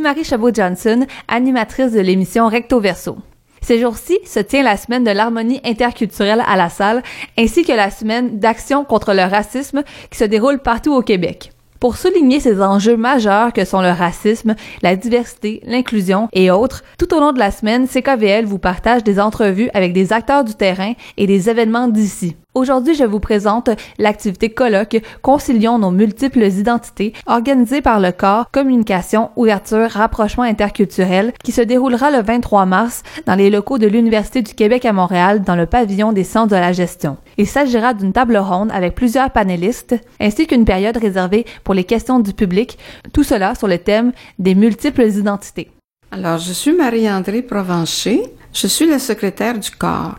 [0.00, 3.18] Ici Marie Chabot-Johnson, animatrice de l'émission Recto Verso.
[3.60, 7.02] Ces jours-ci se tient la semaine de l'harmonie interculturelle à la salle,
[7.38, 11.52] ainsi que la semaine d'action contre le racisme qui se déroule partout au Québec.
[11.80, 17.12] Pour souligner ces enjeux majeurs que sont le racisme, la diversité, l'inclusion et autres, tout
[17.14, 20.94] au long de la semaine, CKVL vous partage des entrevues avec des acteurs du terrain
[21.18, 22.36] et des événements d'ici.
[22.54, 29.30] Aujourd'hui, je vous présente l'activité colloque Concilions nos multiples identités, organisée par le corps Communication,
[29.36, 34.54] Ouverture, Rapprochement interculturel, qui se déroulera le 23 mars dans les locaux de l'Université du
[34.54, 37.18] Québec à Montréal dans le pavillon des sciences de la gestion.
[37.38, 42.18] Il s'agira d'une table ronde avec plusieurs panélistes, ainsi qu'une période réservée pour les questions
[42.18, 42.78] du public,
[43.12, 44.10] tout cela sur le thème
[44.40, 45.70] des multiples identités.
[46.10, 50.18] Alors, je suis Marie-André Provencher, je suis la secrétaire du corps.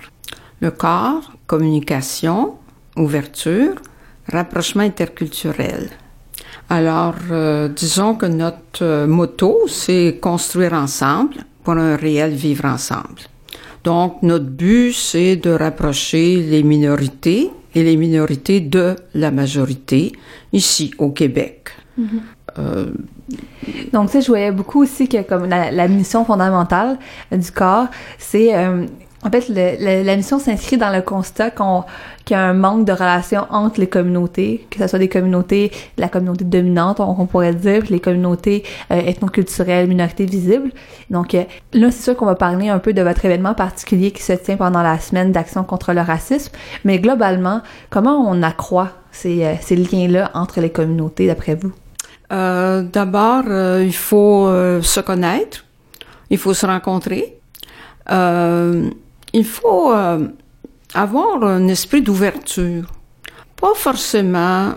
[0.62, 2.56] Le corps, communication,
[2.96, 3.76] ouverture,
[4.32, 5.90] rapprochement interculturel.
[6.70, 13.22] Alors, euh, disons que notre euh, motto, c'est construire ensemble pour un réel vivre ensemble.
[13.84, 20.12] Donc, notre but, c'est de rapprocher les minorités et les minorités de la majorité
[20.54, 21.70] ici au Québec.
[22.00, 22.06] Mm-hmm.
[22.60, 22.92] euh,
[23.94, 26.98] donc, tu sais, je voyais beaucoup aussi que comme la, mission fondamentale
[27.32, 27.88] du corps,
[28.18, 28.86] c'est euh,
[29.24, 31.84] en fait, la mission s'inscrit dans le constat qu'on
[32.26, 35.72] qu'il y a un manque de relation entre les communautés, que ce soit des communautés,
[35.98, 40.72] la communauté dominante, on, pourrait dire, les communautés euh, ethnoculturelles, minorités visibles.
[41.10, 44.22] Donc euh, là, c'est sûr qu'on va parler un peu de votre événement particulier qui
[44.22, 46.52] se tient pendant la semaine d'action contre le racisme,
[46.84, 51.72] mais globalement, comment on accroît ces, euh, ces liens-là entre les communautés, d'après vous?
[52.30, 53.44] D'abord,
[53.82, 54.48] il faut
[54.82, 55.66] se connaître,
[56.30, 57.42] il faut se rencontrer.
[58.10, 58.90] Euh,
[59.34, 60.28] il faut euh,
[60.94, 62.86] avoir un esprit d'ouverture.
[63.56, 64.74] Pas forcément,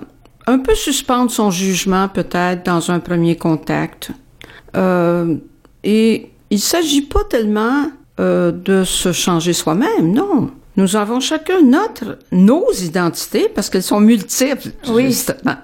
[0.47, 4.11] un peu suspendre son jugement peut-être dans un premier contact.
[4.77, 5.37] Euh,
[5.83, 10.51] et il s'agit pas tellement euh, de se changer soi-même, non.
[10.77, 14.71] Nous avons chacun notre, nos identités parce qu'elles sont multiples.
[14.89, 15.07] Oui.
[15.07, 15.57] Justement.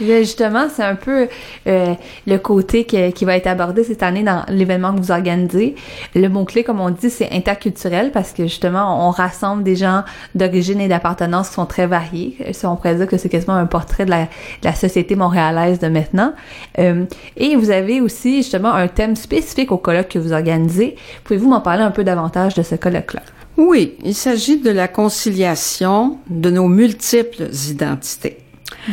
[0.00, 1.28] Justement, c'est un peu
[1.66, 1.94] euh,
[2.26, 5.74] le côté qui va être abordé cette année dans l'événement que vous organisez.
[6.14, 10.04] Le mot-clé, comme on dit, c'est interculturel parce que justement, on rassemble des gens
[10.34, 12.36] d'origine et d'appartenance qui sont très variés.
[12.52, 16.34] Si on pourrait dire que c'est quasiment un portrait de la, société montréalaise de maintenant.
[16.78, 17.06] Euh,
[17.36, 20.96] et vous avez aussi justement un thème spécifique au colloque que vous organisez.
[21.24, 23.22] Pouvez-vous m'en parler un peu davantage de ce colloque-là?
[23.56, 28.38] Oui, il s'agit de la conciliation de nos multiples identités.
[28.86, 28.92] Hmm.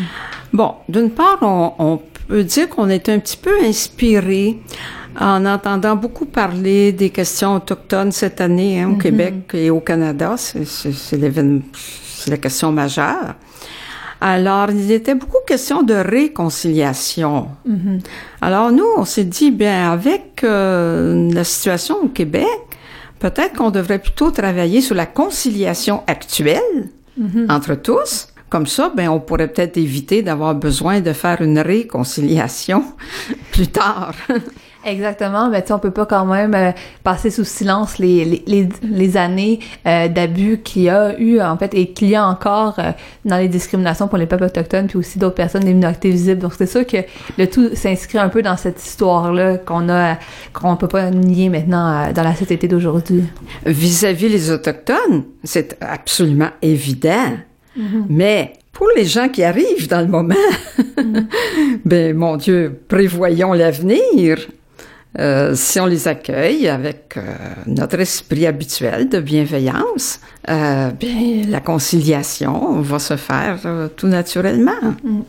[0.53, 4.59] Bon, d'une part, on, peut dire qu'on est un petit peu inspiré
[5.19, 9.01] en entendant beaucoup parler des questions autochtones cette année hein, au mm-hmm.
[9.01, 10.35] Québec et au Canada.
[10.37, 11.17] C'est
[12.29, 13.35] la question majeure.
[14.21, 17.47] Alors, il était beaucoup question de réconciliation.
[17.67, 17.99] Mm-hmm.
[18.39, 22.47] Alors, nous, on s'est dit, bien, avec euh, la situation au Québec,
[23.19, 27.51] peut-être qu'on devrait plutôt travailler sur la conciliation actuelle mm-hmm.
[27.51, 32.83] entre tous comme ça, ben, on pourrait peut-être éviter d'avoir besoin de faire une réconciliation
[33.51, 34.13] plus tard.
[34.85, 36.71] Exactement, mais tu on peut pas quand même euh,
[37.03, 41.73] passer sous silence les, les, les années euh, d'abus qu'il y a eu en fait
[41.73, 42.91] et qu'il y a encore euh,
[43.25, 46.41] dans les discriminations pour les peuples autochtones puis aussi d'autres personnes des minorités visibles.
[46.41, 46.97] Donc c'est sûr que
[47.39, 50.19] le tout s'inscrit un peu dans cette histoire là qu'on a
[50.53, 53.23] qu'on peut pas nier maintenant dans la société d'aujourd'hui.
[53.65, 57.31] Vis-à-vis les autochtones, c'est absolument évident
[57.77, 58.05] Mm-hmm.
[58.09, 60.35] Mais pour les gens qui arrivent dans le moment,
[60.77, 61.25] mm-hmm.
[61.85, 64.37] ben mon Dieu, prévoyons l'avenir.
[65.19, 67.21] Euh, si on les accueille avec euh,
[67.67, 70.19] notre esprit habituel de bienveillance,
[70.49, 74.71] euh, bien, la conciliation va se faire euh, tout naturellement.
[75.03, 75.21] Mm.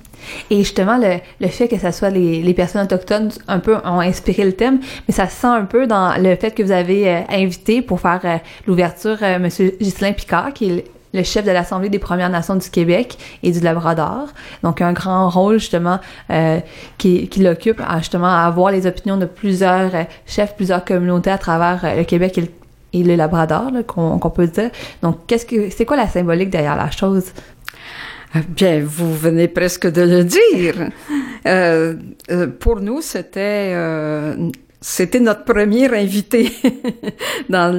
[0.48, 4.00] Et justement, le, le, fait que ce soit les, les, personnes autochtones un peu ont
[4.00, 7.22] inspiré le thème, mais ça se sent un peu dans le fait que vous avez
[7.28, 10.84] invité pour faire l'ouverture Monsieur Ghislain Picard, qui est
[11.14, 14.28] le chef de l'Assemblée des Premières Nations du Québec et du Labrador.
[14.62, 16.00] Donc, un grand rôle, justement,
[16.30, 16.60] euh,
[16.98, 21.38] qui, qui l'occupe, justement, à avoir les opinions de plusieurs euh, chefs, plusieurs communautés à
[21.38, 22.38] travers euh, le Québec
[22.92, 24.70] et le, Labrador, qu'on peut dire.
[25.02, 27.32] Donc, qu'est-ce que, c'est quoi la symbolique derrière la chose?
[28.48, 30.90] Bien, vous venez presque de le dire.
[31.46, 31.96] Euh,
[32.58, 34.34] pour nous, c'était euh,
[34.80, 36.50] c'était notre premier invité
[37.50, 37.70] dans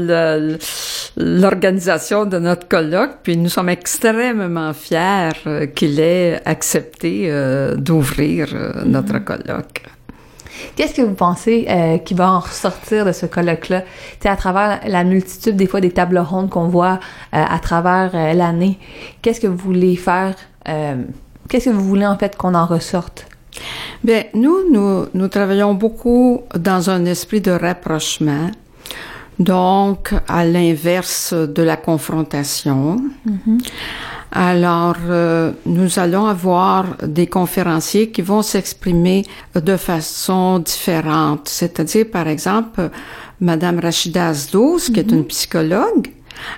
[1.17, 8.49] l'organisation de notre colloque, puis nous sommes extrêmement fiers euh, qu'il ait accepté euh, d'ouvrir
[8.53, 9.23] euh, notre mm-hmm.
[9.23, 9.83] colloque.
[10.75, 11.67] Qu'est-ce que vous pensez
[12.05, 13.83] qui va en ressortir de ce colloque-là?
[14.21, 17.01] C'est à travers la multitude des fois des tables rondes qu'on voit
[17.33, 18.79] à travers l'année.
[19.21, 20.33] Qu'est-ce que vous voulez faire?
[21.49, 23.27] Qu'est-ce que vous voulez en fait qu'on en ressorte?
[24.03, 28.49] Bien, nous, nous, nous travaillons beaucoup dans un esprit de rapprochement.
[29.39, 33.01] Donc, à l'inverse de la confrontation.
[34.31, 41.47] Alors, euh, nous allons avoir des conférenciers qui vont s'exprimer de façon différente.
[41.47, 42.89] C'est-à-dire, par exemple,
[43.39, 46.09] Madame Rachida Azdouz, qui est une psychologue,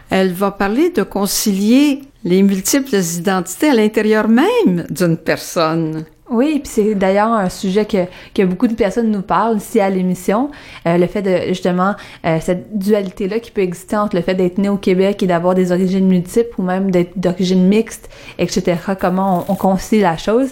[0.09, 6.05] elle va parler de concilier les multiples identités à l'intérieur même d'une personne.
[6.29, 9.89] Oui, puis c'est d'ailleurs un sujet que, que beaucoup de personnes nous parlent ici à
[9.89, 10.51] l'émission,
[10.85, 11.95] euh, le fait de justement
[12.25, 15.55] euh, cette dualité-là qui peut exister entre le fait d'être né au Québec et d'avoir
[15.55, 18.09] des origines multiples ou même d'être d'origine mixte,
[18.39, 18.75] etc.
[18.99, 20.49] Comment on, on concilie la chose.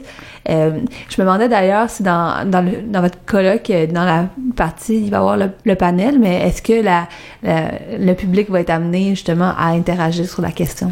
[0.49, 0.79] Euh,
[1.09, 5.09] je me demandais d'ailleurs si dans, dans, le, dans votre colloque, dans la partie, il
[5.09, 7.09] va y avoir le, le panel, mais est-ce que la,
[7.43, 10.91] la, le public va être amené justement à interagir sur la question?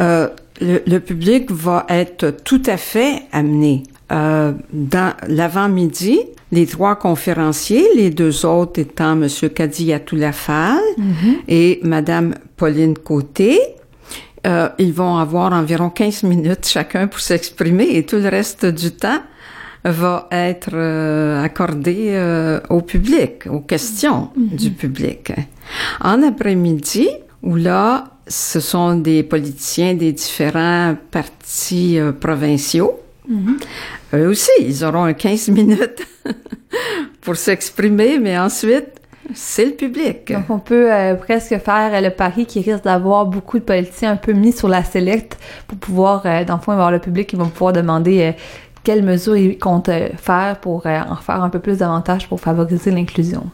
[0.00, 0.28] Euh,
[0.60, 3.82] le, le, public va être tout à fait amené.
[4.12, 6.20] Euh, dans l'avant-midi,
[6.52, 9.26] les trois conférenciers, les deux autres étant M.
[9.54, 11.36] Kadi Atoulafal mm -hmm.
[11.48, 13.58] et Mme Pauline Côté,
[14.46, 18.92] euh, ils vont avoir environ 15 minutes chacun pour s'exprimer et tout le reste du
[18.92, 19.20] temps
[19.84, 24.56] va être euh, accordé euh, au public, aux questions mm -hmm.
[24.62, 25.32] du public.
[26.00, 27.08] En après-midi,
[27.42, 32.92] où là, ce sont des politiciens des différents partis provinciaux.
[33.28, 34.16] Mm -hmm.
[34.16, 36.06] Eux aussi, ils auront 15 minutes
[37.20, 38.96] pour s'exprimer, mais ensuite,
[39.34, 40.32] c'est le public.
[40.32, 44.12] Donc, on peut euh, presque faire euh, le pari qui risque d'avoir beaucoup de politiciens
[44.12, 45.36] un peu mis sur la sellette
[45.66, 48.32] pour pouvoir, euh, dans le fond, avoir le public qui va pouvoir demander euh,
[48.84, 53.44] quelles mesures ils comptent faire pour en faire un peu plus davantage pour favoriser l'inclusion.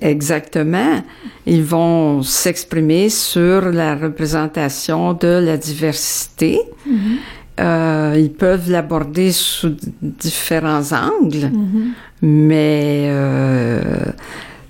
[0.00, 1.00] Exactement.
[1.46, 6.60] Ils vont s'exprimer sur la représentation de la diversité.
[6.86, 7.18] Mm -hmm.
[7.60, 11.88] Euh, ils peuvent l'aborder sous différents angles, mm -hmm.
[12.22, 13.80] mais euh,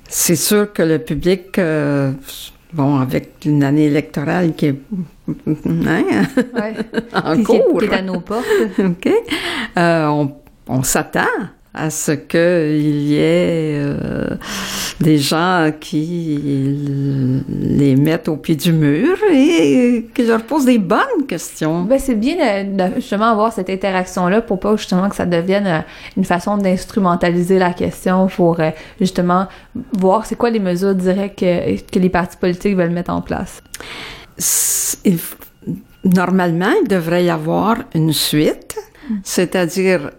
[0.09, 2.13] c'est sûr que le public, euh,
[2.73, 4.81] bon, avec une année électorale qui est
[5.87, 6.05] hein,
[6.59, 6.75] ouais.
[7.15, 8.47] en qui, cours, qui est à nos portes,
[8.79, 9.07] ok,
[9.77, 10.33] on,
[10.69, 11.39] on s'attend
[11.75, 14.37] à ce qu'il y ait euh,
[15.01, 21.27] des gens qui les mettent au pied du mur et qui leur posent des bonnes
[21.27, 21.83] questions.
[21.83, 25.85] Ben, c'est bien de, justement avoir cette interaction-là pour pas justement que ça devienne
[26.17, 28.71] une façon d'instrumentaliser la question pour euh,
[29.01, 29.47] justement
[29.99, 33.63] voir c'est quoi les mesures directes que, que les partis politiques veulent mettre en place.
[35.05, 35.19] Il,
[36.05, 38.77] normalement, il devrait y avoir une suite,
[39.09, 39.15] mm.
[39.25, 40.11] c'est-à-dire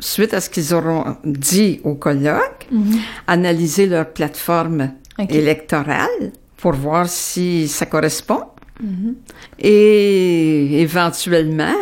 [0.00, 2.98] suite à ce qu'ils auront dit au colloque, mm -hmm.
[3.26, 5.38] analyser leur plateforme okay.
[5.38, 8.44] électorale pour voir si ça correspond.
[8.80, 9.14] Mm -hmm.
[9.58, 11.78] Et éventuellement,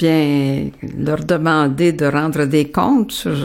[0.00, 0.70] bien,
[1.06, 3.36] leur demander de rendre des comptes sur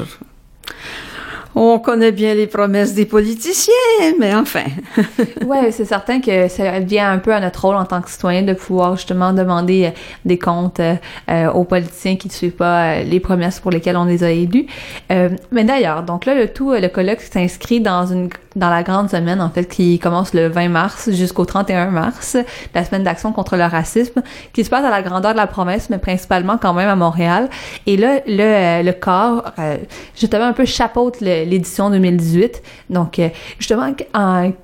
[1.61, 3.73] on connaît bien les promesses des politiciens,
[4.17, 4.63] mais enfin.
[5.45, 8.43] oui, c'est certain que ça vient un peu à notre rôle en tant que citoyen
[8.43, 9.89] de pouvoir justement demander euh,
[10.23, 14.05] des comptes euh, aux politiciens qui ne suivent pas euh, les promesses pour lesquelles on
[14.05, 14.67] les a élus.
[15.11, 18.29] Euh, mais d'ailleurs, donc là, le tout, le colloque s'inscrit dans une
[18.59, 22.37] dans la grande semaine, en fait, qui commence le 20 mars jusqu'au 31 mars,
[22.75, 24.21] la semaine d'action contre le racisme,
[24.53, 27.49] qui se passe à la grandeur de la promesse, mais principalement quand même à Montréal.
[27.87, 29.77] Et là, le, le corps, euh,
[30.15, 32.61] justement, un peu chapeaute l'édition 2018.
[32.89, 33.91] Donc, euh, justement,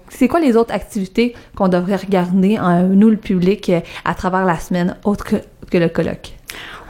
[0.10, 2.60] c'est quoi les autres activités qu'on devrait regarder,
[2.90, 3.72] nous, le public,
[4.04, 5.36] à travers la semaine, autre que,
[5.72, 6.34] que le colloque?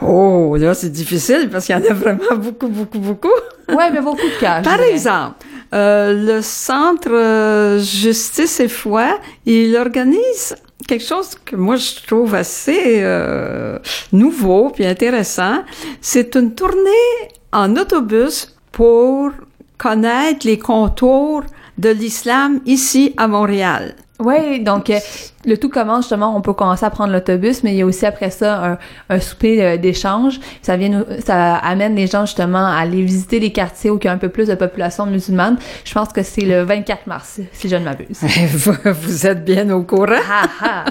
[0.02, 3.28] Oh, là, c'est difficile parce qu'il y en a vraiment beaucoup, beaucoup, beaucoup.
[3.68, 4.60] Oui, mais beaucoup de cas.
[4.62, 10.56] Par exemple, euh, le Centre euh, Justice et Foi, il organise
[10.86, 13.78] quelque chose que moi je trouve assez euh,
[14.12, 15.64] nouveau puis intéressant.
[16.00, 17.14] C'est une tournée
[17.52, 19.30] en autobus pour
[19.78, 21.42] connaître les contours
[21.78, 23.94] de l'islam ici à Montréal.
[24.18, 24.98] Oui, donc euh,
[25.44, 28.06] le tout commence justement, on peut commencer à prendre l'autobus, mais il y a aussi
[28.06, 28.78] après ça un,
[29.10, 30.40] un souper euh, d'échange.
[30.62, 34.08] Ça vient, ça amène les gens justement à aller visiter les quartiers où il y
[34.08, 35.58] a un peu plus de population musulmane.
[35.84, 38.20] Je pense que c'est le 24 mars, si je ne m'abuse.
[38.52, 40.06] Vous, vous, êtes bien au courant.
[40.30, 40.84] Ah, ah.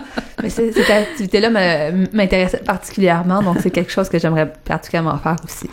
[0.43, 1.49] Mais cette activité-là
[2.13, 5.69] m'intéresse particulièrement, donc c'est quelque chose que j'aimerais particulièrement faire aussi.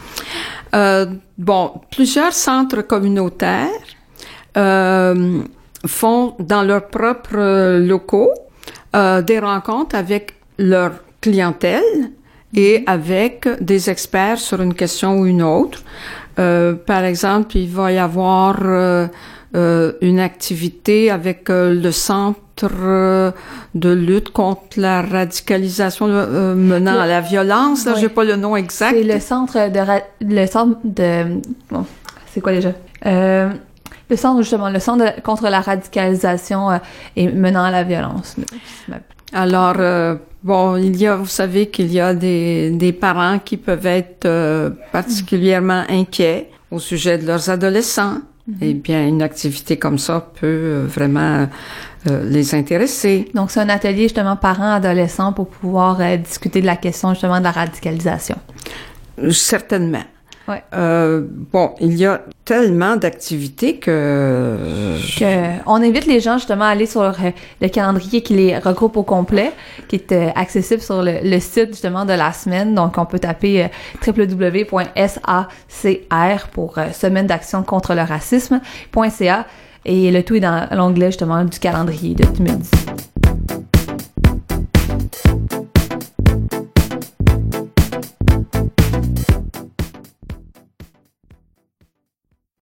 [0.75, 1.07] Euh,
[1.37, 3.69] bon, plusieurs centres communautaires.
[4.57, 5.43] Euh,
[5.87, 8.31] font dans leurs propres locaux
[8.95, 12.11] euh, des rencontres avec leur clientèle
[12.55, 15.83] et avec des experts sur une question ou une autre.
[16.39, 19.07] Euh, par exemple, il va y avoir euh,
[19.55, 23.33] euh, une activité avec euh, le centre
[23.75, 27.85] de lutte contre la radicalisation euh, menant à la violence.
[27.87, 28.01] Là, Oui.
[28.01, 28.95] j'ai pas le nom exact.
[28.97, 31.85] C'est le centre de ra- le centre de bon,
[32.33, 32.73] c'est quoi déjà?
[33.07, 33.49] Euh,
[34.13, 36.79] le centre justement le centre de- contre la radicalisation euh,
[37.17, 38.29] et menant à la violence.
[39.33, 43.57] Alors, euh, bon, il y a, vous savez qu'il y a des, des parents qui
[43.57, 48.19] peuvent être euh, particulièrement inquiets au sujet de leurs adolescents.
[48.61, 51.47] Eh bien, une activité comme ça peut vraiment
[52.11, 53.31] euh, les intéresser.
[53.37, 57.39] Donc c'est un atelier justement parents adolescents pour pouvoir euh, discuter de la question justement
[57.39, 58.37] de la radicalisation.
[59.31, 60.05] Certainement.
[60.49, 60.63] Ouais.
[60.75, 61.23] Euh,
[61.53, 64.57] bon, il y a tellement d'activités que...
[65.19, 67.13] Que on invite les gens justement à aller sur euh,
[67.61, 69.53] le calendrier qui les regroupe au complet,
[69.89, 72.75] qui est euh, accessible sur le, le site justement de la semaine.
[72.75, 73.69] Donc on peut taper euh,
[74.07, 75.49] www.sacr
[76.53, 79.47] pour Semaine d'action contre le racisme.ca
[79.85, 83.62] et le tout est dans l'onglet justement du calendrier de 2018.